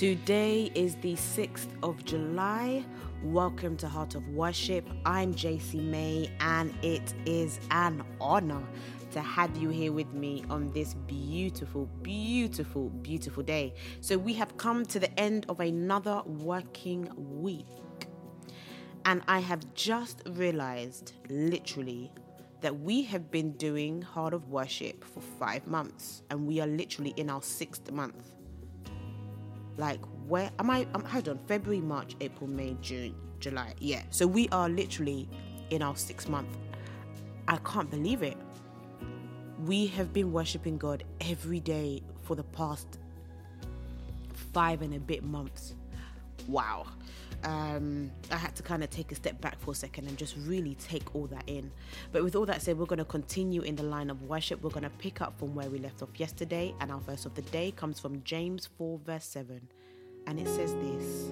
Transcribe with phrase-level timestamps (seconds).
[0.00, 2.86] Today is the 6th of July.
[3.22, 4.88] Welcome to Heart of Worship.
[5.04, 8.66] I'm JC May, and it is an honor
[9.10, 13.74] to have you here with me on this beautiful, beautiful, beautiful day.
[14.00, 17.66] So, we have come to the end of another working week,
[19.04, 22.10] and I have just realized literally
[22.62, 27.12] that we have been doing Heart of Worship for five months, and we are literally
[27.18, 28.39] in our sixth month
[29.76, 30.86] like where am I?
[30.94, 31.38] I'm hold on.
[31.46, 33.74] February, March, April, May, June, July.
[33.78, 34.02] Yeah.
[34.10, 35.28] So we are literally
[35.70, 36.56] in our sixth month.
[37.48, 38.36] I can't believe it.
[39.66, 42.98] We have been worshiping God every day for the past
[44.52, 45.74] five and a bit months.
[46.48, 46.86] Wow
[47.44, 50.36] um, I had to kind of take a step back for a second and just
[50.38, 51.70] really take all that in.
[52.12, 54.62] But with all that said, we're going to continue in the line of worship.
[54.62, 57.34] We're going to pick up from where we left off yesterday, and our verse of
[57.34, 59.60] the day comes from James 4, verse 7.
[60.26, 61.30] And it says this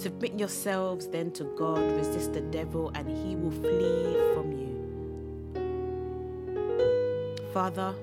[0.00, 4.64] Submit yourselves then to God, resist the devil, and he will flee from you.
[7.52, 7.94] Father,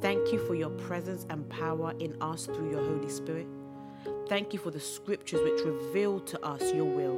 [0.00, 3.46] thank you for your presence and power in us through your Holy Spirit.
[4.28, 7.16] Thank you for the scriptures which reveal to us your will.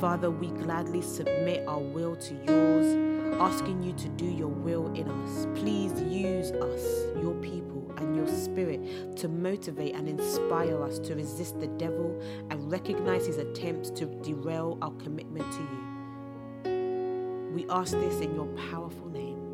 [0.00, 5.06] Father, we gladly submit our will to yours, asking you to do your will in
[5.08, 5.46] us.
[5.54, 6.82] Please use us,
[7.22, 12.72] your people, and your spirit to motivate and inspire us to resist the devil and
[12.72, 17.52] recognize his attempts to derail our commitment to you.
[17.54, 19.45] We ask this in your powerful name.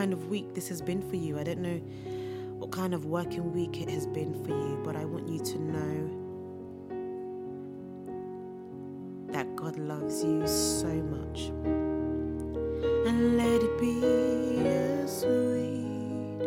[0.00, 1.38] Kind of week this has been for you.
[1.38, 1.76] I don't know
[2.56, 5.58] what kind of working week it has been for you, but I want you to
[5.58, 6.10] know
[9.30, 11.52] that God loves you so much.
[13.06, 16.40] And let it be a sweet,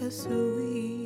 [0.00, 0.99] a sweet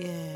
[0.00, 0.32] Yeah.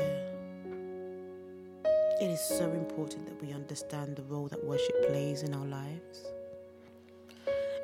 [2.21, 6.25] It is so important that we understand the role that worship plays in our lives.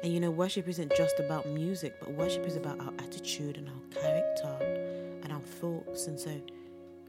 [0.03, 3.67] And you know, worship isn't just about music, but worship is about our attitude and
[3.67, 6.05] our character and our thoughts.
[6.05, 6.39] And so,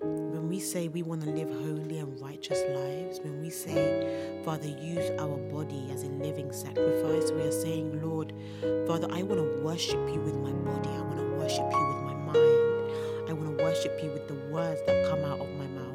[0.01, 4.69] when we say we want to live holy and righteous lives, when we say, Father,
[4.69, 8.33] use our body as a living sacrifice, we are saying, Lord,
[8.87, 10.91] Father, I want to worship you with my body.
[10.91, 13.29] I want to worship you with my mind.
[13.29, 15.88] I want to worship you with the words that come out of my mouth.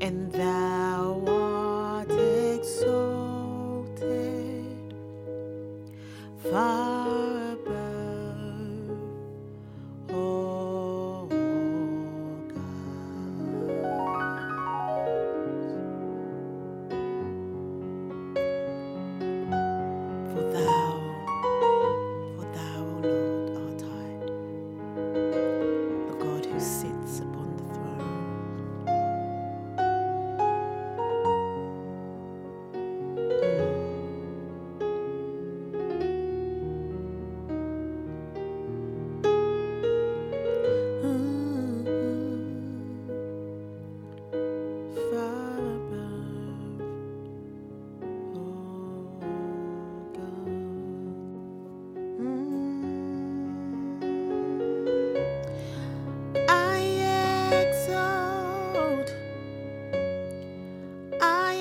[0.00, 0.55] and that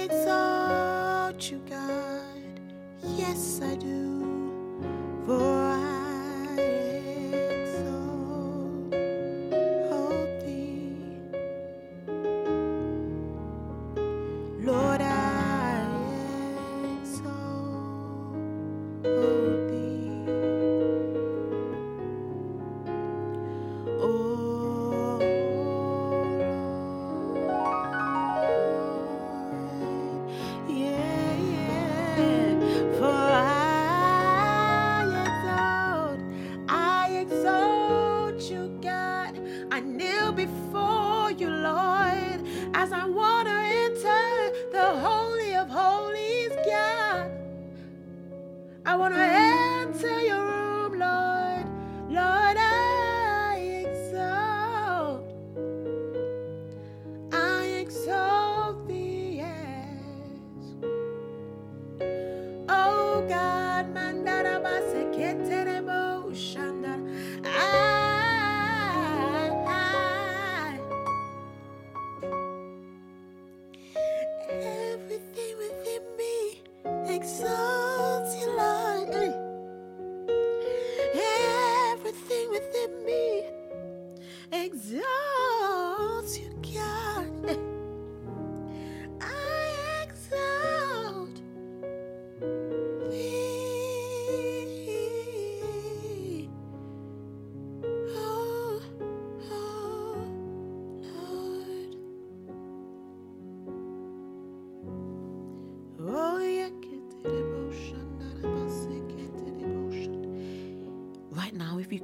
[0.05, 2.59] exalt you, God.
[3.17, 4.51] Yes, I do.
[5.25, 5.64] For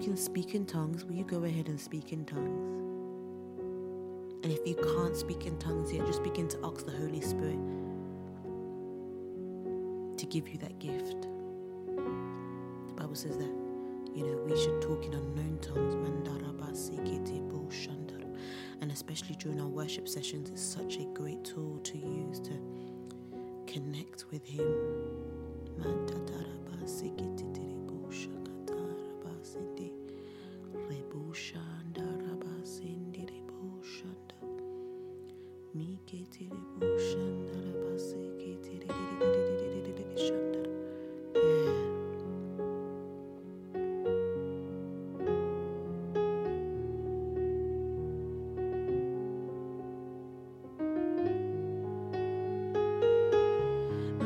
[0.02, 2.80] can speak in tongues, will you go ahead and speak in tongues?
[4.44, 7.60] And if you can't speak in tongues yet, just begin to ask the Holy Spirit
[10.18, 11.28] to give you that gift.
[12.88, 13.54] The Bible says that,
[14.16, 15.92] you know, we should talk in unknown tongues.
[18.82, 22.60] And especially during our worship sessions, it's such a great tool to use to
[23.68, 24.66] connect with Him.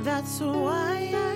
[0.05, 1.34] That's why I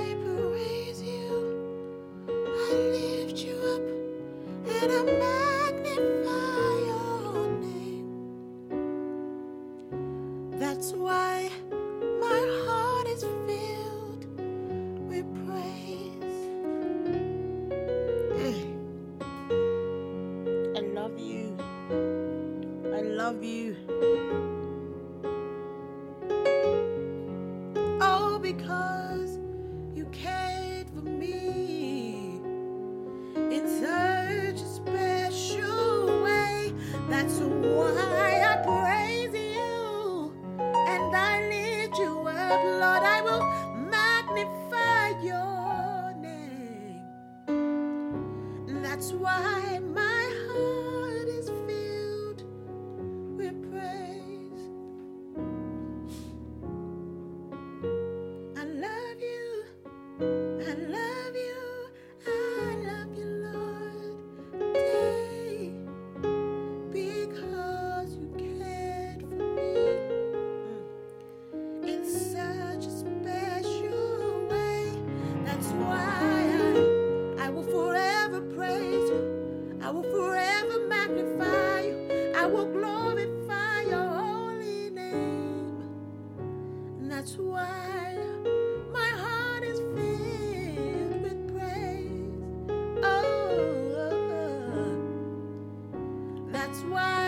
[96.69, 97.19] that's why.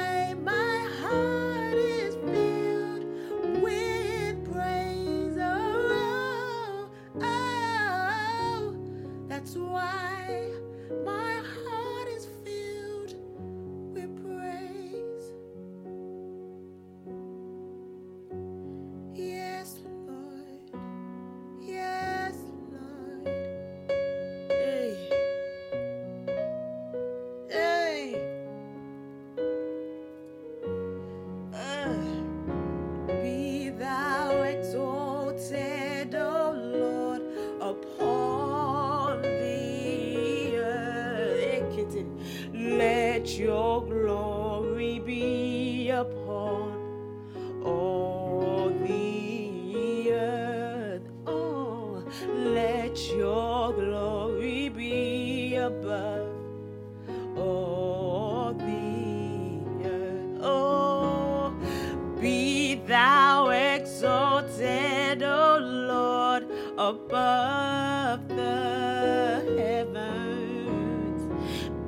[64.81, 66.43] Exalted, O Lord,
[66.77, 71.21] above the heavens.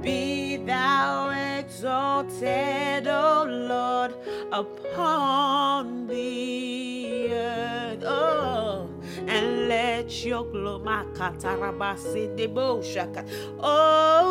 [0.01, 4.13] Be thou exalted, O Lord,
[4.51, 8.03] upon the earth.
[8.05, 8.89] Oh,
[9.27, 10.83] and let your glory.
[13.59, 14.23] Oh,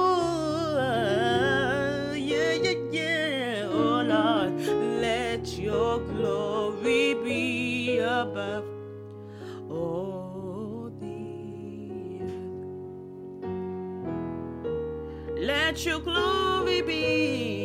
[2.14, 3.68] yeah, yeah, yeah.
[3.72, 4.52] Oh, Lord,
[5.00, 6.71] let your glory
[8.02, 8.64] above
[9.70, 13.48] all the earth.
[15.38, 17.61] Let your glory be.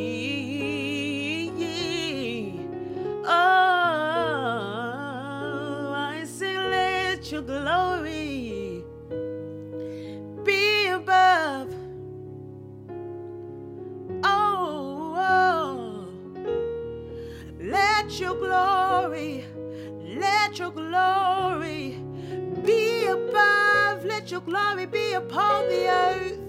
[24.30, 26.47] Your glory be upon the earth.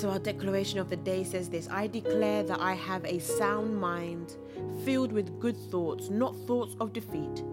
[0.00, 3.78] So, our declaration of the day says this I declare that I have a sound
[3.78, 4.34] mind
[4.82, 7.44] filled with good thoughts, not thoughts of defeat.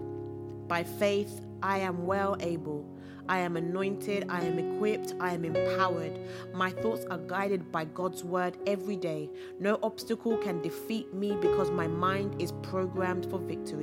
[0.70, 2.86] By faith, I am well able.
[3.28, 4.28] I am anointed.
[4.30, 5.14] I am equipped.
[5.20, 6.22] I am empowered.
[6.54, 9.30] My thoughts are guided by God's word every day.
[9.60, 13.82] No obstacle can defeat me because my mind is programmed for victory.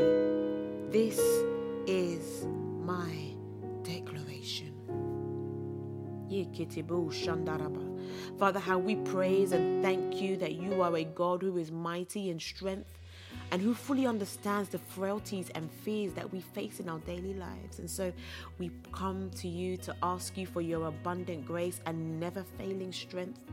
[0.88, 1.18] This
[1.86, 2.46] is
[2.80, 3.12] my
[3.82, 4.72] declaration.
[6.30, 7.93] Yeketebo shandaraba.
[8.38, 12.30] Father, how we praise and thank you that you are a God who is mighty
[12.30, 12.98] in strength
[13.50, 17.78] and who fully understands the frailties and fears that we face in our daily lives.
[17.78, 18.12] And so
[18.58, 23.44] we come to you to ask you for your abundant grace and never failing strength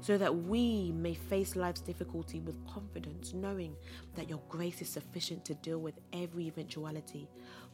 [0.00, 3.74] so that we may face life's difficulty with confidence, knowing
[4.14, 7.28] that your grace is sufficient to deal with every eventuality,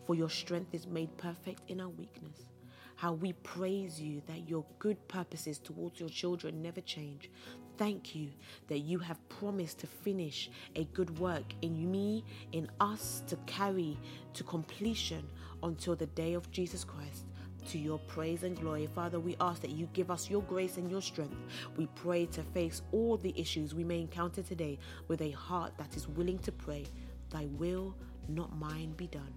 [0.06, 2.53] for your strength is made perfect in our weakness
[2.96, 7.30] how we praise you that your good purposes towards your children never change.
[7.76, 8.30] Thank you
[8.68, 13.98] that you have promised to finish a good work in me, in us, to carry
[14.34, 15.26] to completion
[15.62, 17.26] until the day of Jesus Christ.
[17.70, 20.90] To your praise and glory, Father, we ask that you give us your grace and
[20.90, 21.36] your strength.
[21.76, 25.96] We pray to face all the issues we may encounter today with a heart that
[25.96, 26.84] is willing to pray,
[27.30, 27.96] Thy will,
[28.28, 29.32] not mine, be done.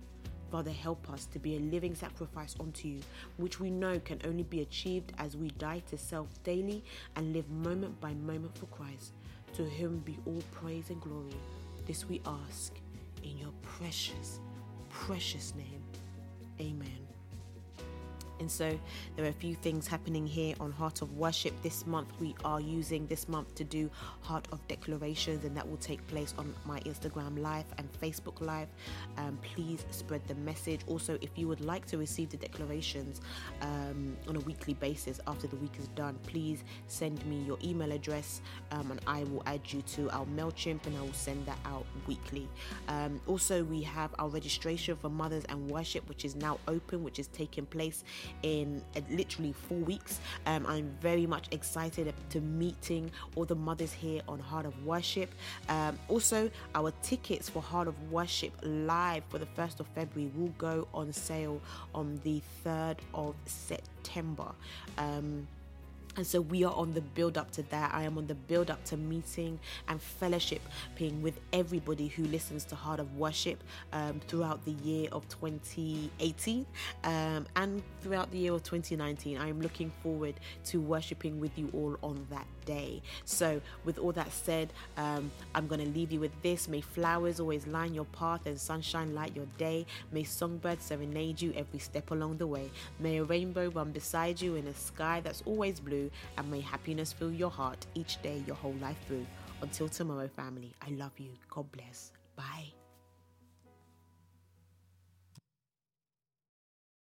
[0.52, 3.02] Father, help us to be a living sacrifice unto you,
[3.38, 6.84] which we know can only be achieved as we die to self daily
[7.16, 9.14] and live moment by moment for Christ.
[9.54, 11.36] to whom be all praise and glory.
[11.86, 12.74] This we ask
[13.24, 14.40] in your precious,
[14.90, 15.84] precious name.
[16.60, 17.07] Amen.
[18.40, 18.78] And so
[19.16, 22.10] there are a few things happening here on Heart of Worship this month.
[22.20, 23.90] We are using this month to do
[24.22, 28.68] Heart of Declarations, and that will take place on my Instagram Live and Facebook Live.
[29.18, 30.82] Um, please spread the message.
[30.88, 33.22] Also, if you would like to receive the declarations
[33.62, 37.92] um, on a weekly basis after the week is done, please send me your email
[37.92, 38.42] address
[38.72, 41.86] um, and I will add you to our MailChimp and I will send that out
[42.06, 42.48] weekly.
[42.88, 47.20] Um, also, we have our registration for Mothers and Worship, which is now open, which
[47.20, 48.04] is taking place
[48.44, 50.20] in uh, literally four weeks.
[50.46, 55.34] Um, I'm very much excited to meeting all the mothers here on Heart of Worship.
[55.70, 60.54] Um, also, our tickets for Heart of Worship live for the 1st of February will
[60.58, 61.62] go on sale
[61.94, 64.52] on the 3rd of September.
[64.98, 65.48] Um,
[66.18, 67.94] and so we are on the build up to that.
[67.94, 72.76] I am on the build up to meeting and fellowshipping with everybody who listens to
[72.76, 76.66] Heart of Worship um, throughout the year of 2018
[77.04, 79.38] um, and throughout the year of 2019.
[79.38, 80.34] I am looking forward
[80.66, 83.02] to worshiping with you all on that day.
[83.26, 86.68] So, with all that said, um, I'm going to leave you with this.
[86.68, 89.86] May flowers always line your path and sunshine light your day.
[90.12, 92.70] May songbirds serenade you every step along the way.
[93.00, 97.14] May a rainbow run beside you in a sky that's always blue and may happiness
[97.14, 99.26] fill your heart each day, your whole life through.
[99.62, 101.32] Until tomorrow, family, I love you.
[101.50, 102.12] God bless.
[102.36, 102.77] Bye.